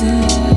[0.00, 0.47] reason.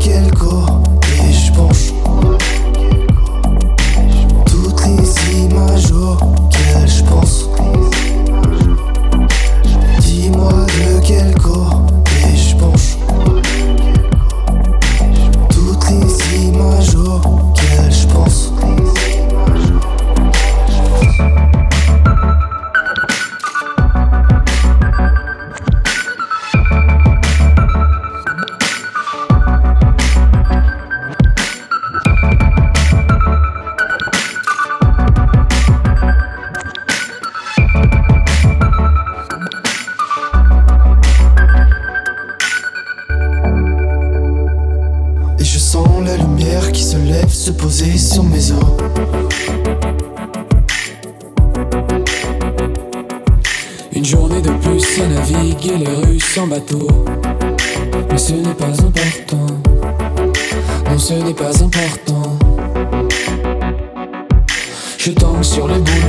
[0.00, 1.97] quel corps Et je penche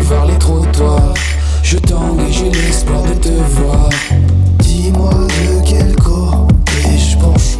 [0.02, 1.14] vers les trottoirs.
[1.64, 3.90] Je tangue et j'ai l'espoir de te voir.
[4.60, 7.58] Dis-moi de quel côté je penche.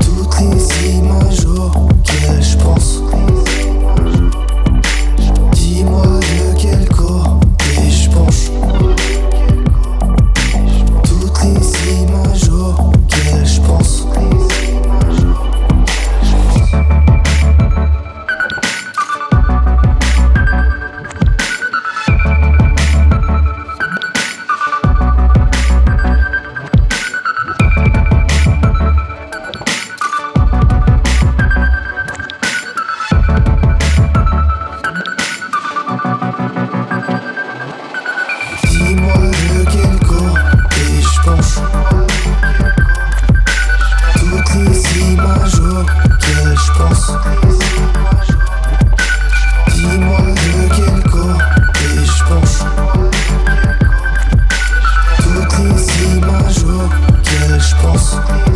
[0.00, 3.07] Toutes les images auxquelles je pense.
[58.14, 58.47] lost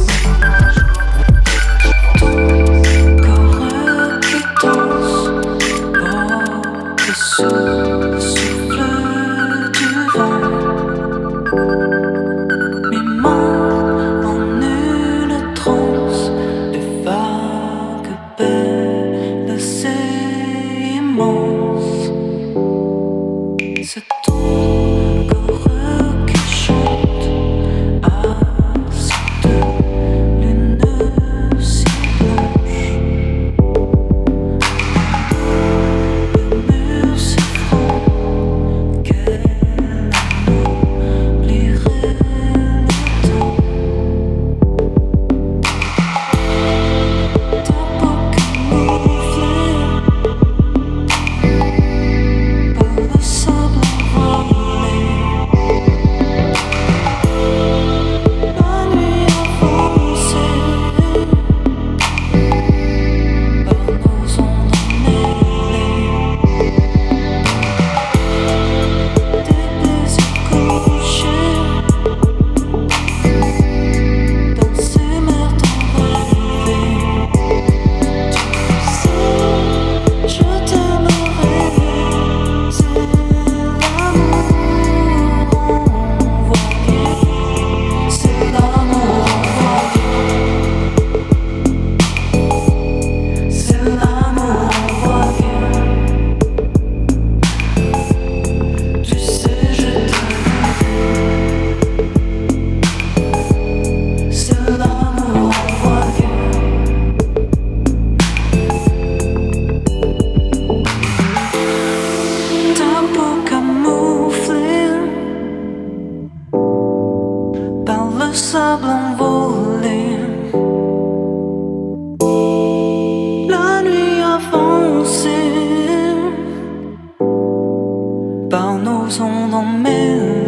[129.50, 129.90] 多美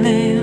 [0.03, 0.34] 丽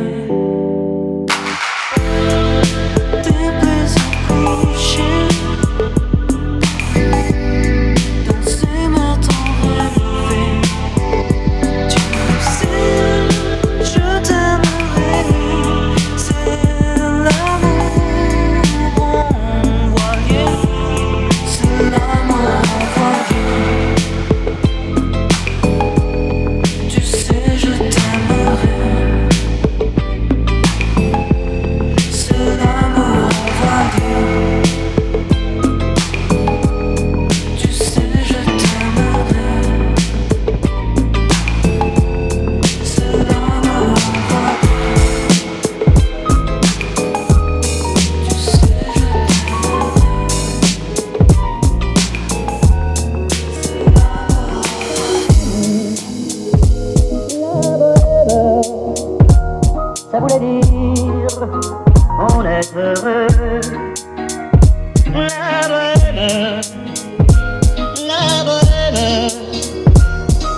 [68.07, 69.29] La bohème,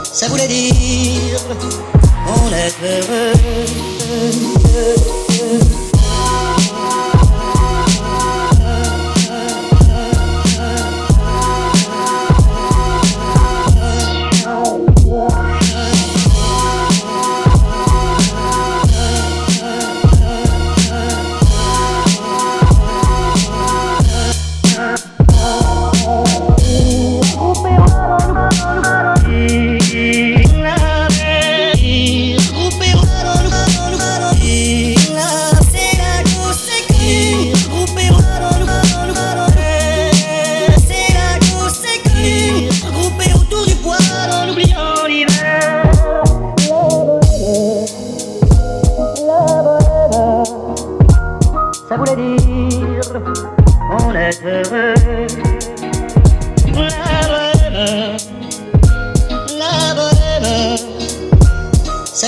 [0.03, 1.39] ça voulait dire
[2.27, 3.42] on est heureux.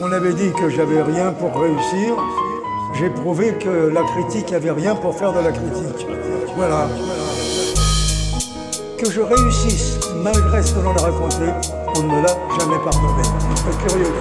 [0.00, 2.14] on avait dit que j'avais rien pour réussir.
[2.98, 6.06] J'ai prouvé que la critique n'avait rien pour faire de la critique.
[6.56, 6.88] Voilà.
[8.98, 11.44] Que je réussisse malgré ce que l'on a raconté,
[11.96, 13.22] on ne me l'a jamais pardonné.
[13.56, 14.12] C'est curieux.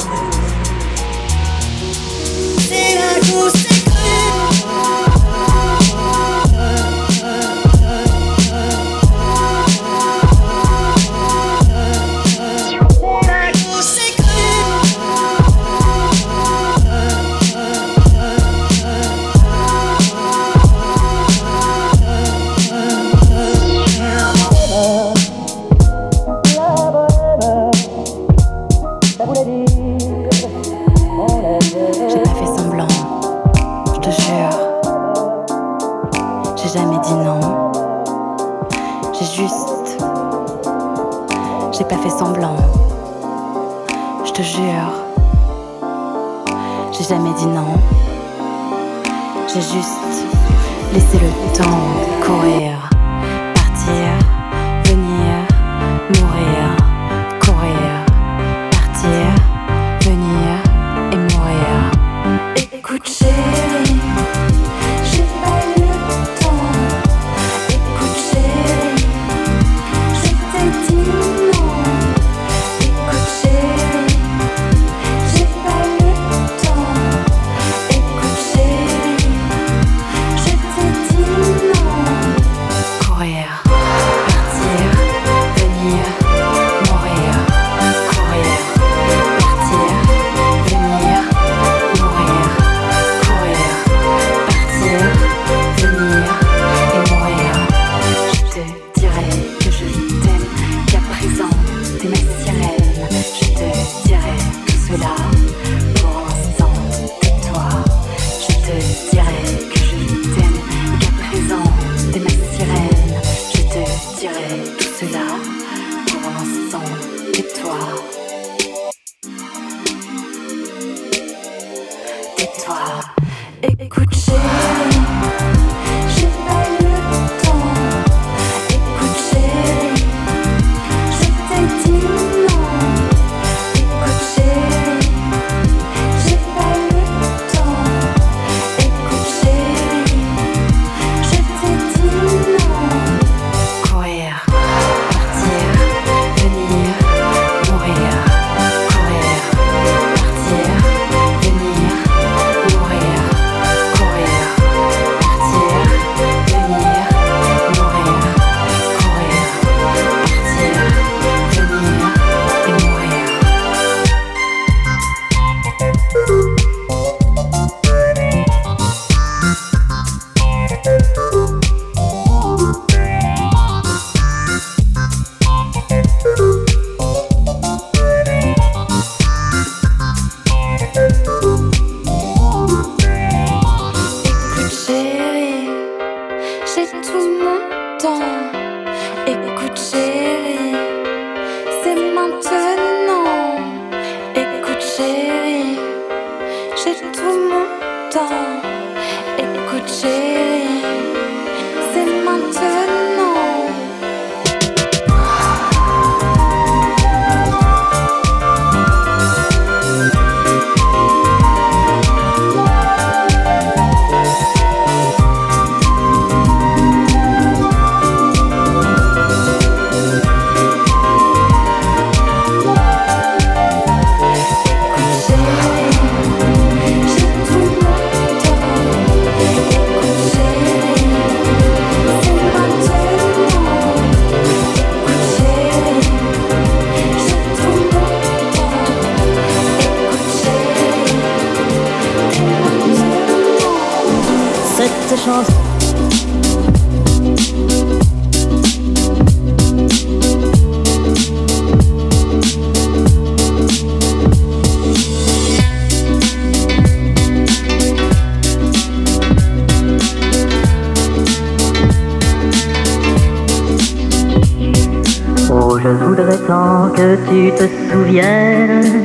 [267.36, 269.04] Tu te souviennes.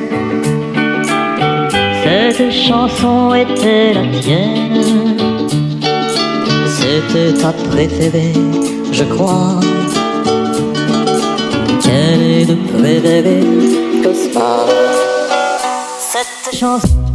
[2.03, 5.17] Cette chanson était la tienne.
[6.79, 8.35] C'était ta préférée,
[8.93, 9.59] je crois.
[11.83, 13.47] Quelle est de préférée
[14.03, 14.13] que
[15.99, 17.10] Cette chanson.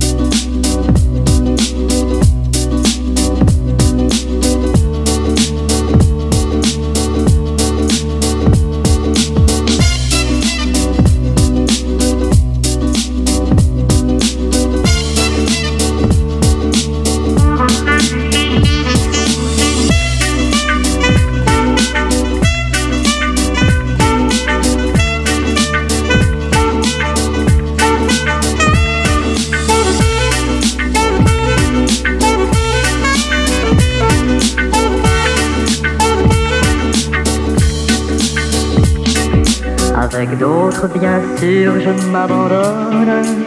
[40.99, 43.45] Bien sûr, je m'abandonne.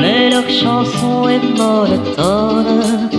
[0.00, 3.10] Mais leur chanson est monotone.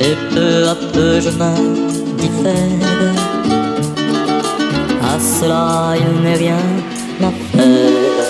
[0.00, 2.54] Et peu à peu, je m'indiffère.
[5.02, 6.64] À cela, il n'est rien
[7.22, 8.24] à faire.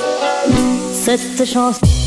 [0.93, 1.98] Cette chanson.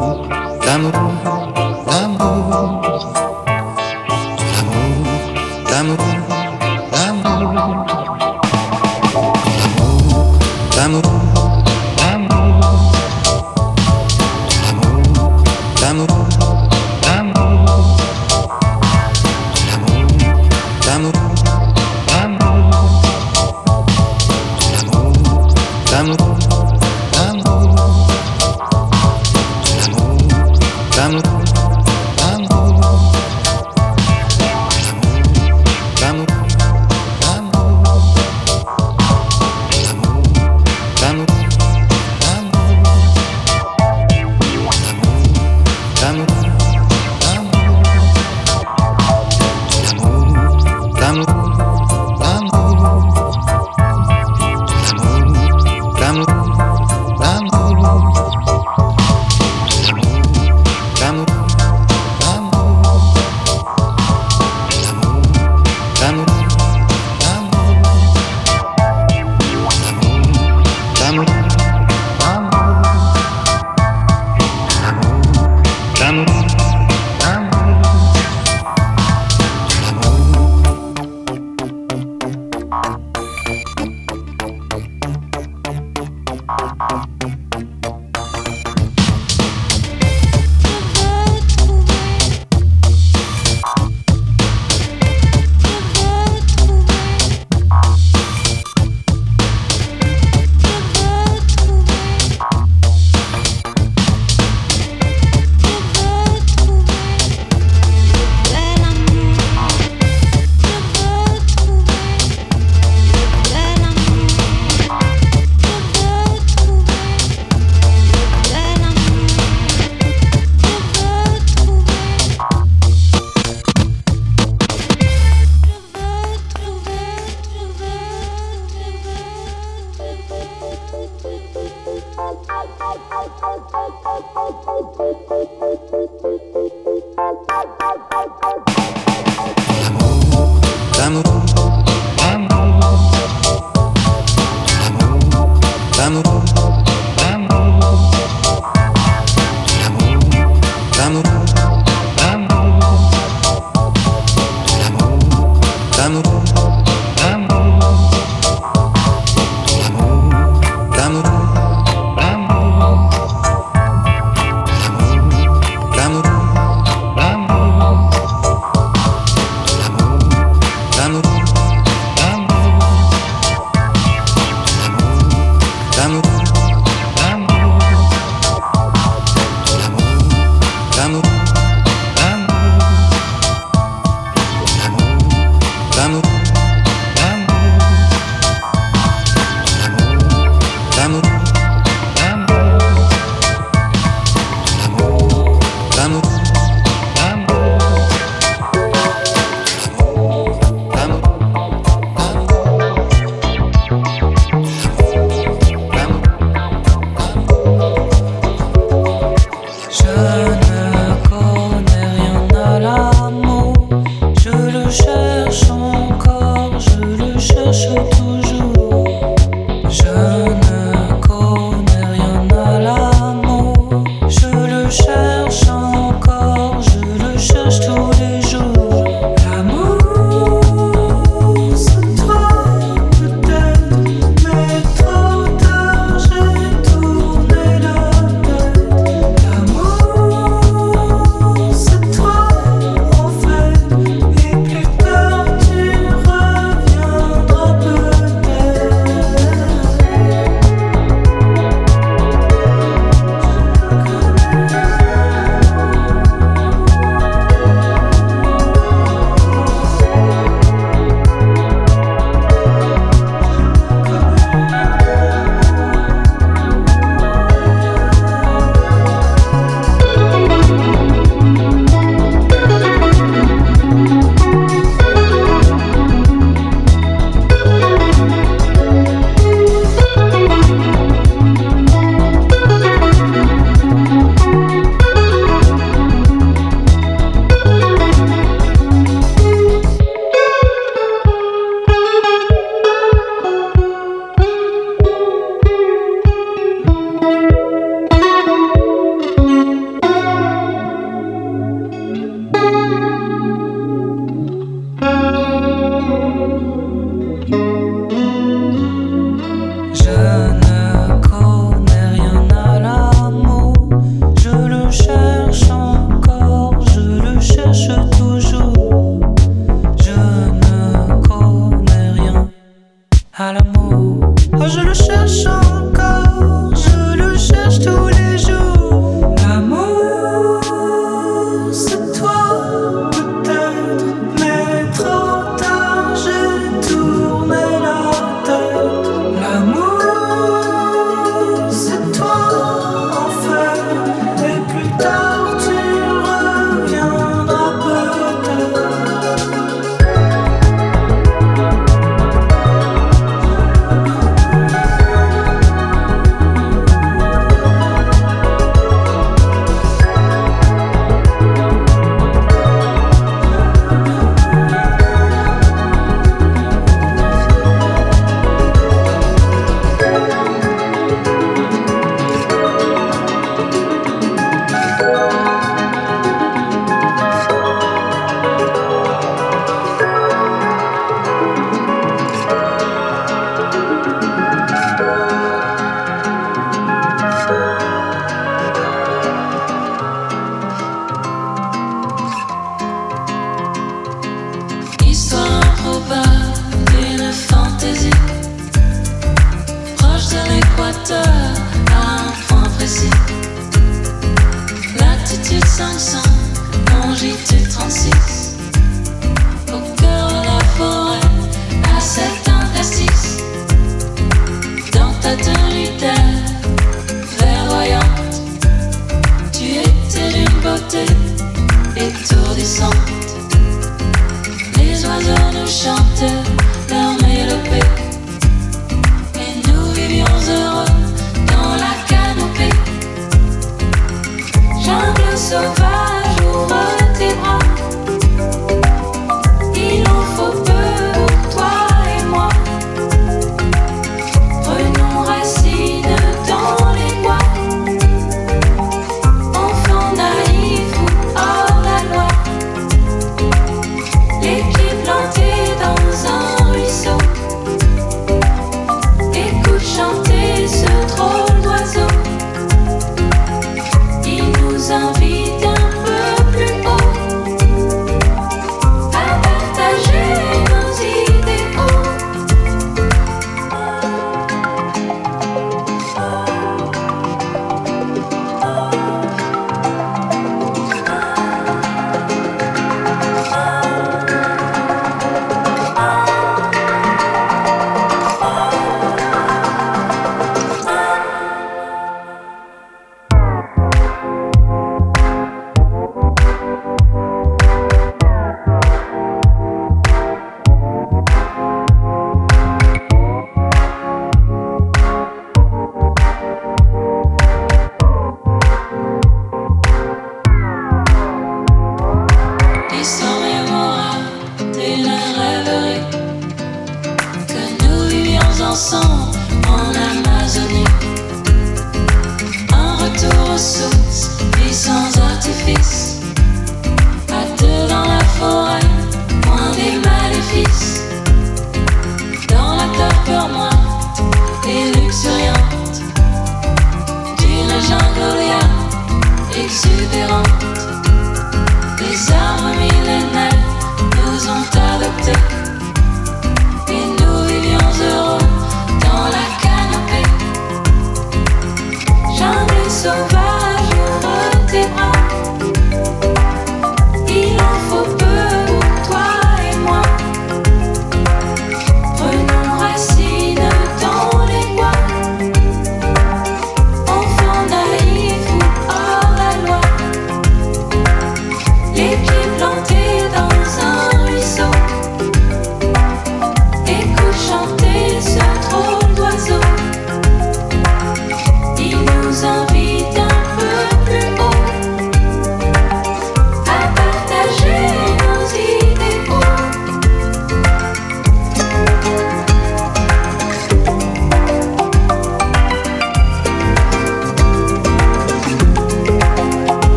[0.00, 1.39] d'amour.